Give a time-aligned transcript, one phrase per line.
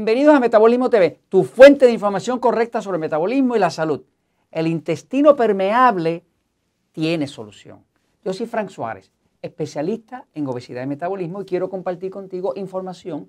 [0.00, 4.00] Bienvenidos a Metabolismo TV, tu fuente de información correcta sobre el metabolismo y la salud.
[4.50, 6.24] El intestino permeable
[6.92, 7.84] tiene solución.
[8.24, 9.12] Yo soy Frank Suárez,
[9.42, 13.28] especialista en obesidad y metabolismo y quiero compartir contigo información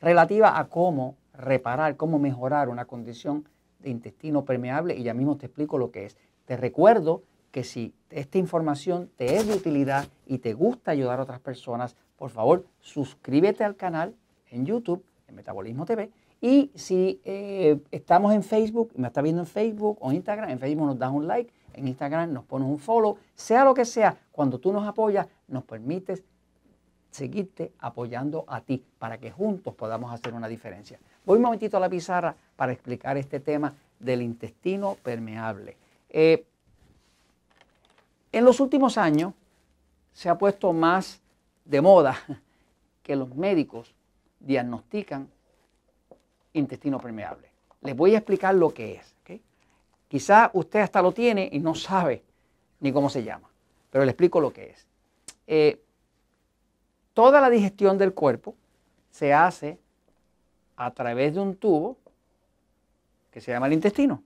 [0.00, 3.48] relativa a cómo reparar, cómo mejorar una condición
[3.80, 6.16] de intestino permeable y ya mismo te explico lo que es.
[6.44, 11.24] Te recuerdo que si esta información te es de utilidad y te gusta ayudar a
[11.24, 14.14] otras personas, por favor suscríbete al canal
[14.52, 15.02] en YouTube
[15.32, 16.10] Metabolismo TV.
[16.40, 20.86] Y si eh, estamos en Facebook, me está viendo en Facebook o Instagram, en Facebook
[20.86, 24.58] nos das un like, en Instagram nos pones un follow, sea lo que sea, cuando
[24.58, 26.24] tú nos apoyas, nos permites
[27.10, 30.98] seguirte apoyando a ti para que juntos podamos hacer una diferencia.
[31.24, 35.76] Voy un momentito a la pizarra para explicar este tema del intestino permeable.
[36.08, 36.44] Eh,
[38.32, 39.34] en los últimos años
[40.12, 41.20] se ha puesto más
[41.64, 42.16] de moda
[43.02, 43.94] que los médicos
[44.44, 45.28] diagnostican
[46.52, 47.48] intestino permeable.
[47.80, 49.12] Les voy a explicar lo que es.
[50.12, 52.22] Quizá usted hasta lo tiene y no sabe
[52.80, 53.48] ni cómo se llama,
[53.90, 54.86] pero le explico lo que es.
[55.46, 55.80] Eh,
[57.14, 58.54] toda la digestión del cuerpo
[59.10, 59.78] se hace
[60.76, 61.96] a través de un tubo
[63.30, 64.22] que se llama el intestino.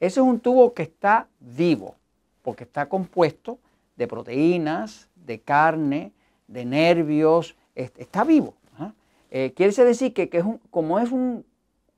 [0.00, 1.94] Ese es un tubo que está vivo,
[2.42, 3.60] porque está compuesto
[3.94, 6.10] de proteínas, de carne,
[6.48, 8.54] de nervios, está vivo.
[9.30, 11.44] Eh, quiere decir que, es como es un,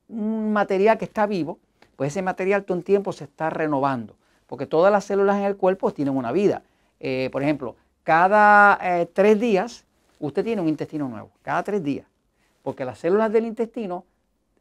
[0.08, 1.58] material que está vivo,
[1.96, 5.56] pues ese material todo el tiempo se está renovando, porque todas las células en el
[5.56, 6.62] cuerpo tienen una vida.
[6.98, 9.84] Eh, por ejemplo, cada eh, tres días
[10.18, 12.06] usted tiene un intestino nuevo, cada tres días,
[12.62, 14.04] porque las células del intestino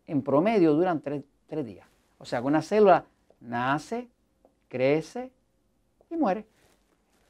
[0.06, 1.88] en promedio duran tres, tres días.
[2.20, 3.06] O sea que una célula
[3.40, 4.08] nace,
[4.68, 5.32] crece
[6.10, 6.46] y muere.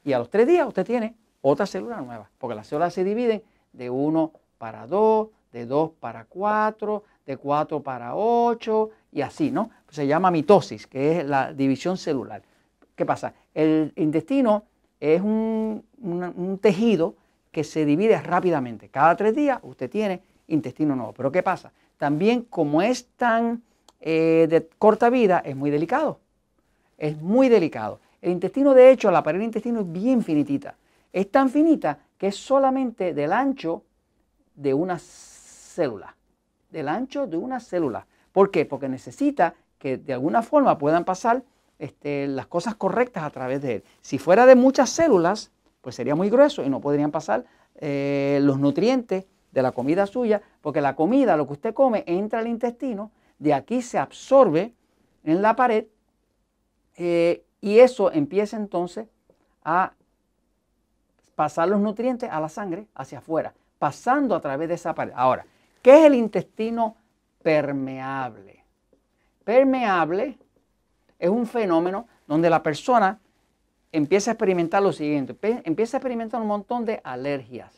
[0.04, 3.42] Y a los tres días usted tiene otra célula nueva, porque las células se dividen
[3.72, 9.70] de uno para 2, de 2 para 4, de 4 para 8 y así, ¿no?
[9.88, 12.42] Se llama mitosis, que es la división celular.
[12.94, 13.32] ¿Qué pasa?
[13.54, 14.64] El intestino
[15.00, 15.82] es un,
[16.60, 17.14] tejido
[17.50, 18.90] que se divide rápidamente.
[18.90, 21.14] Cada tres días usted tiene intestino nuevo.
[21.14, 21.72] Pero ¿qué pasa?
[21.96, 23.62] También como es tan
[23.98, 26.20] eh, de corta vida, es muy delicado.
[26.98, 27.98] Es muy delicado.
[28.20, 30.76] El intestino, de hecho, la pared del intestino es bien finitita.
[31.14, 33.84] Es tan finita que es solamente del ancho
[34.60, 36.16] de una célula,
[36.70, 38.06] del ancho de una célula.
[38.32, 38.66] ¿Por qué?
[38.66, 41.42] Porque necesita que de alguna forma puedan pasar
[41.78, 43.84] este, las cosas correctas a través de él.
[44.02, 45.50] Si fuera de muchas células,
[45.80, 50.42] pues sería muy grueso y no podrían pasar eh, los nutrientes de la comida suya,
[50.60, 54.74] porque la comida, lo que usted come, entra al intestino, de aquí se absorbe
[55.24, 55.86] en la pared
[56.98, 59.08] eh, y eso empieza entonces
[59.64, 59.94] a
[61.34, 65.12] pasar los nutrientes a la sangre hacia afuera pasando a través de esa pared.
[65.16, 65.46] Ahora,
[65.80, 66.96] ¿qué es el intestino
[67.42, 68.62] permeable?
[69.42, 70.38] Permeable
[71.18, 73.18] es un fenómeno donde la persona
[73.90, 77.74] empieza a experimentar lo siguiente, empieza a experimentar un montón de alergias.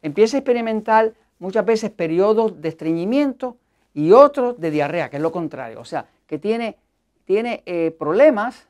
[0.00, 3.56] Empieza a experimentar muchas veces periodos de estreñimiento
[3.92, 5.80] y otros de diarrea, que es lo contrario.
[5.80, 6.76] O sea, que tiene,
[7.24, 8.68] tiene eh, problemas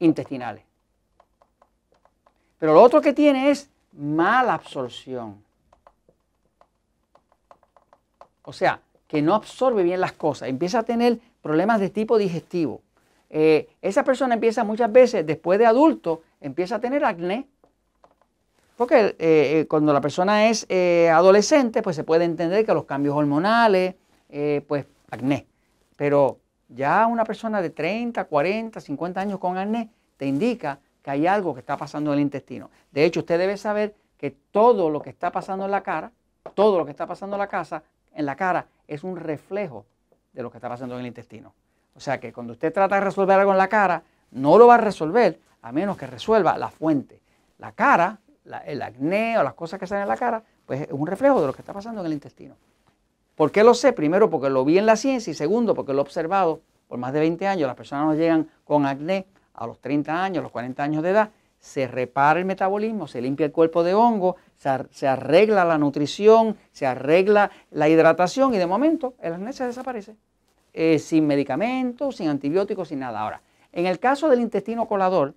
[0.00, 0.71] intestinales.
[2.62, 5.42] Pero lo otro que tiene es mala absorción.
[8.44, 12.80] O sea, que no absorbe bien las cosas, empieza a tener problemas de tipo digestivo.
[13.30, 17.48] Eh, esa persona empieza muchas veces, después de adulto, empieza a tener acné.
[18.76, 20.64] Porque eh, eh, cuando la persona es
[21.10, 23.96] adolescente, pues se puede entender que los cambios hormonales,
[24.68, 25.48] pues acné.
[25.96, 31.26] Pero ya una persona de 30, 40, 50 años con acné te indica que hay
[31.26, 32.70] algo que está pasando en el intestino.
[32.90, 36.12] De hecho, usted debe saber que todo lo que está pasando en la cara,
[36.54, 37.82] todo lo que está pasando en la casa,
[38.14, 39.84] en la cara, es un reflejo
[40.32, 41.52] de lo que está pasando en el intestino.
[41.94, 44.76] O sea que cuando usted trata de resolver algo en la cara, no lo va
[44.76, 47.20] a resolver a menos que resuelva la fuente.
[47.58, 48.18] La cara,
[48.66, 51.46] el acné o las cosas que salen en la cara, pues es un reflejo de
[51.46, 52.56] lo que está pasando en el intestino.
[53.34, 53.92] ¿Por qué lo sé?
[53.92, 57.12] Primero porque lo vi en la ciencia y segundo porque lo he observado por más
[57.12, 57.66] de 20 años.
[57.66, 61.10] Las personas nos llegan con acné a los 30 años, a los 40 años de
[61.10, 66.56] edad, se repara el metabolismo, se limpia el cuerpo de hongo, se, arregla la nutrición,
[66.72, 70.16] se arregla la hidratación y de momento el se desaparece.
[70.74, 73.20] Eh, sin medicamentos, sin antibióticos, sin nada.
[73.20, 75.34] Ahora, en el caso del intestino colador,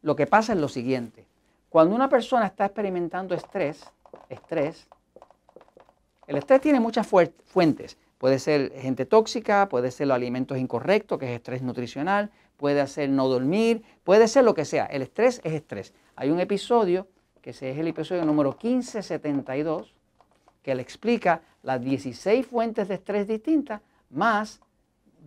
[0.00, 1.26] lo que pasa es lo siguiente.
[1.68, 3.84] Cuando una persona está experimentando estrés,
[4.30, 4.86] estrés,
[6.26, 7.98] el estrés tiene muchas fuentes.
[8.18, 13.08] Puede ser gente tóxica, puede ser los alimentos incorrectos, que es estrés nutricional, puede ser
[13.10, 14.86] no dormir, puede ser lo que sea.
[14.86, 15.92] El estrés es estrés.
[16.14, 17.06] Hay un episodio,
[17.42, 19.94] que es el episodio número 1572,
[20.62, 23.80] que le explica las 16 fuentes de estrés distintas
[24.10, 24.60] más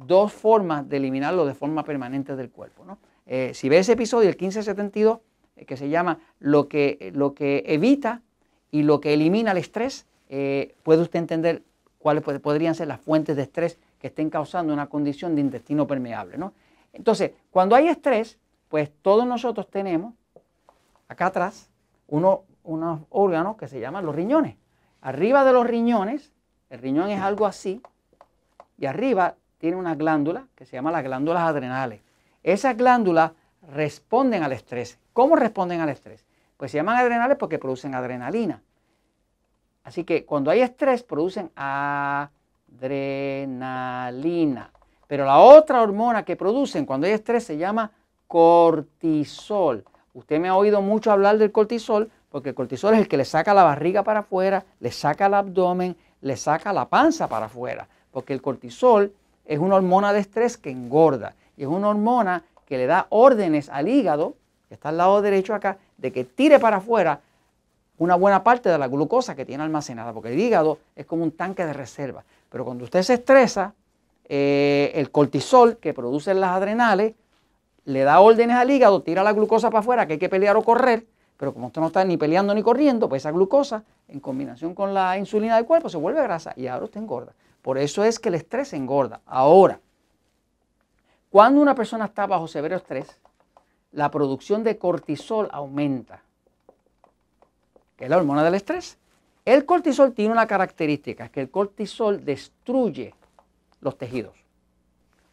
[0.06, 2.86] dos formas de eliminarlo de forma permanente del cuerpo.
[3.26, 5.20] Eh, si ve ese episodio, el 1572,
[5.56, 8.22] eh, que se llama lo que, lo que evita
[8.72, 11.64] y lo que elimina el estrés, eh, puede usted entender
[12.00, 16.38] cuáles podrían ser las fuentes de estrés que estén causando una condición de intestino permeable.
[16.38, 16.54] ¿no?
[16.94, 20.14] Entonces, cuando hay estrés, pues todos nosotros tenemos
[21.08, 21.70] acá atrás
[22.08, 24.56] uno, unos órganos que se llaman los riñones.
[25.02, 26.34] Arriba de los riñones,
[26.70, 27.82] el riñón es algo así,
[28.78, 32.02] y arriba tiene una glándula que se llama las glándulas adrenales.
[32.44, 33.32] Esas glándulas
[33.62, 35.00] responden al estrés.
[35.14, 36.26] ¿Cómo responden al estrés?
[36.58, 38.62] Pues se llaman adrenales porque producen adrenalina.
[39.84, 42.32] Así que cuando hay estrés producen adrenalina.
[45.10, 47.90] Pero la otra hormona que producen cuando hay estrés se llama
[48.28, 49.84] cortisol.
[50.14, 53.26] Usted me ha oído mucho hablar del cortisol porque el cortisol es el que le
[53.26, 57.88] saca la barriga para afuera, le saca el abdomen, le saca la panza para afuera.
[58.12, 59.12] Porque el cortisol
[59.46, 63.68] es una hormona de estrés que engorda y es una hormona que le da órdenes
[63.70, 64.36] al hígado,
[64.68, 67.22] que está al lado derecho acá, de que tire para afuera
[67.98, 71.32] una buena parte de la glucosa que tiene almacenada, porque el hígado es como un
[71.32, 72.24] tanque de reserva.
[72.52, 73.74] Pero cuando usted se estresa,
[74.30, 77.16] eh, el cortisol que producen las adrenales
[77.86, 80.64] le da órdenes al hígado, tira la glucosa para afuera, que hay que pelear o
[80.64, 84.76] correr, pero como usted no está ni peleando ni corriendo, pues esa glucosa, en combinación
[84.76, 87.34] con la insulina del cuerpo, se vuelve grasa y ahora usted engorda.
[87.64, 89.22] Por eso es que el estrés engorda.
[89.26, 89.80] Ahora,
[91.32, 93.20] cuando una persona está bajo severo estrés,
[93.92, 96.22] la producción de cortisol aumenta,
[97.98, 98.98] que es la hormona del estrés.
[99.46, 103.16] El cortisol tiene una característica, es que el cortisol destruye
[103.82, 104.36] los tejidos.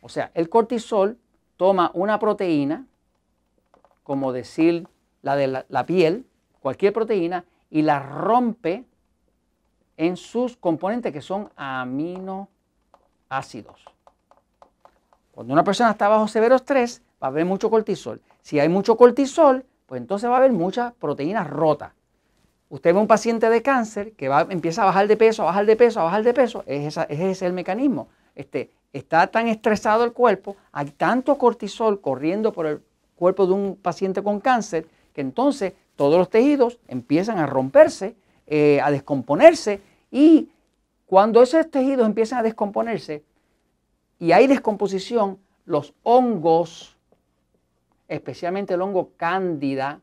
[0.00, 1.18] O sea, el cortisol
[1.56, 2.86] toma una proteína,
[4.02, 4.86] como decir
[5.22, 6.26] la de la, piel,
[6.60, 8.84] cualquier proteína, y la rompe
[9.96, 12.46] en sus componentes que son aminoácidos.
[15.32, 18.20] Cuando una persona está bajo severo estrés, va a haber mucho cortisol.
[18.42, 21.92] Si hay mucho cortisol, pues entonces va a haber muchas proteínas rotas.
[22.68, 25.66] Usted ve un paciente de cáncer que va, empieza a bajar de peso, a bajar
[25.66, 28.08] de peso, a bajar de peso, es, ese es el mecanismo.
[28.36, 32.82] Este, está tan estresado el cuerpo, hay tanto cortisol corriendo por el
[33.16, 38.14] cuerpo de un paciente con cáncer, que entonces todos los tejidos empiezan a romperse
[38.48, 39.80] eh, a descomponerse
[40.12, 40.50] y
[41.06, 43.24] cuando esos tejidos empiezan a descomponerse
[44.20, 46.96] y hay descomposición, los hongos,
[48.06, 50.00] especialmente el hongo cándida,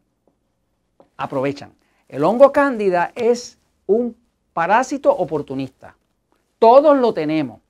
[1.15, 1.73] aprovechan.
[2.09, 3.57] El hongo cándida es
[3.87, 4.17] un
[4.51, 5.95] parásito oportunista.
[6.59, 7.62] Todos lo tenemos.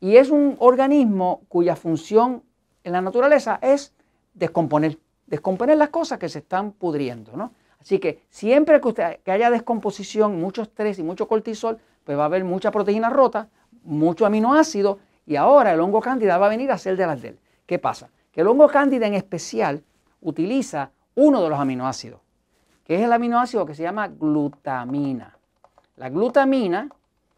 [0.00, 2.42] Y es un organismo cuya función
[2.84, 3.92] en la naturaleza es
[4.34, 7.36] descomponer, descomponer las cosas que se están pudriendo.
[7.36, 7.52] ¿no?
[7.80, 12.22] Así que siempre que, usted, que haya descomposición, mucho estrés y mucho cortisol, pues va
[12.22, 13.48] a haber mucha proteína rota,
[13.82, 17.28] mucho aminoácido y ahora el hongo cándida va a venir a ser de las de
[17.28, 17.38] él.
[17.66, 18.08] ¿Qué pasa?
[18.32, 19.82] Que el hongo cándida en especial
[20.20, 22.20] utiliza uno de los aminoácidos,
[22.84, 25.36] que es el aminoácido que se llama glutamina.
[25.96, 26.88] La glutamina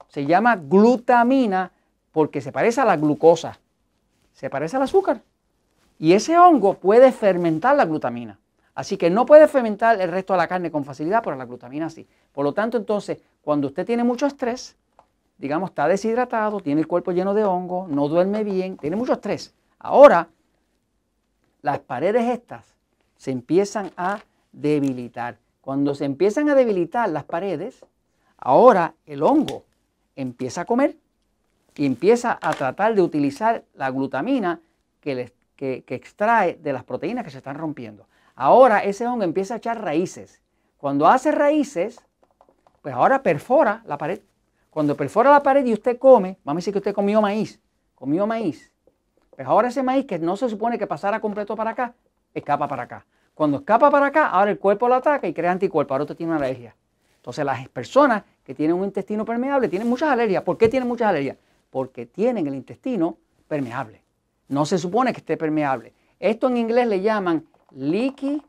[0.08, 1.72] se llama glutamina
[2.12, 3.58] porque se parece a la glucosa,
[4.32, 5.22] se parece al azúcar.
[5.98, 8.38] Y ese hongo puede fermentar la glutamina.
[8.74, 11.90] Así que no puede fermentar el resto de la carne con facilidad, pero la glutamina
[11.90, 12.06] sí.
[12.32, 14.76] Por lo tanto, entonces, cuando usted tiene mucho estrés,
[15.36, 19.54] digamos, está deshidratado, tiene el cuerpo lleno de hongo, no duerme bien, tiene mucho estrés.
[19.78, 20.28] Ahora,
[21.62, 22.74] las paredes estas
[23.16, 24.20] se empiezan a
[24.52, 25.38] debilitar.
[25.60, 27.84] Cuando se empiezan a debilitar las paredes,
[28.38, 29.64] ahora el hongo
[30.16, 30.96] empieza a comer
[31.80, 34.60] y empieza a tratar de utilizar la glutamina
[35.00, 38.06] que, que extrae de las proteínas que se están rompiendo.
[38.34, 40.42] Ahora ese hongo empieza a echar raíces.
[40.76, 41.98] Cuando hace raíces,
[42.82, 44.20] pues ahora perfora la pared.
[44.68, 47.58] Cuando perfora la pared y usted come, vamos a decir que usted comió maíz,
[47.94, 48.70] comió maíz.
[49.30, 51.94] Pues ahora ese maíz que no se supone que pasara completo para acá,
[52.34, 53.06] escapa para acá.
[53.32, 55.94] Cuando escapa para acá, ahora el cuerpo lo ataca y crea anticuerpos.
[55.94, 56.76] Ahora usted tiene una alergia.
[57.16, 60.42] Entonces las personas que tienen un intestino permeable tienen muchas alergias.
[60.42, 61.38] ¿Por qué tienen muchas alergias?
[61.70, 63.16] Porque tienen el intestino
[63.48, 64.02] permeable.
[64.48, 65.92] No se supone que esté permeable.
[66.18, 68.42] Esto en inglés le llaman Leaky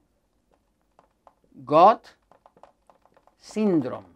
[1.54, 2.02] Gut
[3.38, 4.08] Syndrome,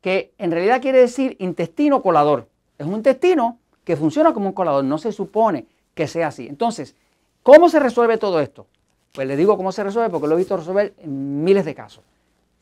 [0.00, 2.48] que en realidad quiere decir intestino colador.
[2.78, 6.46] Es un intestino que funciona como un colador, no se supone que sea así.
[6.46, 6.94] Entonces,
[7.42, 8.66] ¿cómo se resuelve todo esto?
[9.12, 12.04] Pues le digo cómo se resuelve porque lo he visto resolver en miles de casos.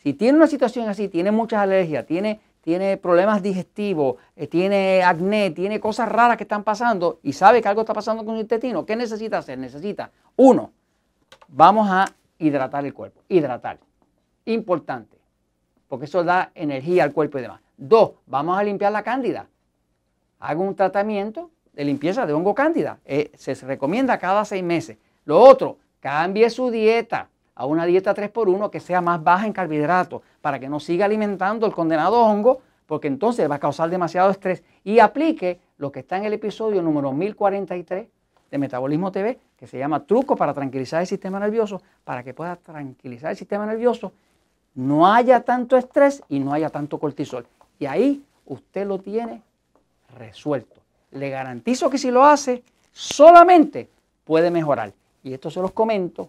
[0.03, 5.51] Si tiene una situación así, tiene muchas alergias, tiene, tiene problemas digestivos, eh, tiene acné,
[5.51, 8.87] tiene cosas raras que están pasando y sabe que algo está pasando con su intestino,
[8.87, 9.59] ¿qué necesita hacer?
[9.59, 10.73] Necesita, uno,
[11.49, 12.07] vamos a
[12.39, 13.21] hidratar el cuerpo.
[13.29, 13.79] Hidratar.
[14.47, 15.19] Importante.
[15.89, 17.61] porque eso da energía al cuerpo y demás.
[17.77, 19.47] Dos, vamos a limpiar la cándida.
[20.41, 22.99] Hago un tratamiento de limpieza de hongo cándida.
[23.05, 24.97] Eh, se recomienda cada seis meses.
[25.25, 30.23] Lo otro, cambie su dieta a una dieta 3x1 que sea más baja en carbohidratos
[30.41, 34.63] para que no siga alimentando el condenado hongo, porque entonces va a causar demasiado estrés.
[34.83, 38.09] Y aplique lo que está en el episodio número 1043
[38.51, 42.57] de Metabolismo TV, que se llama Truco para tranquilizar el sistema nervioso, para que pueda
[42.57, 44.13] tranquilizar el sistema nervioso,
[44.75, 47.47] no haya tanto estrés y no haya tanto cortisol.
[47.79, 49.43] Y ahí usted lo tiene
[50.19, 50.81] resuelto.
[51.13, 53.89] Le garantizo que si lo hace, solamente
[54.25, 54.93] puede mejorar.
[55.23, 56.29] Y esto se los comento